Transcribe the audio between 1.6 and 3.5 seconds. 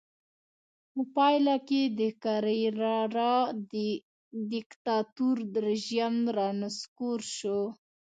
کې د کرېرارا